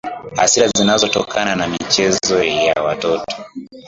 [0.37, 3.37] Hasara zinazotokana na michezo ya watoto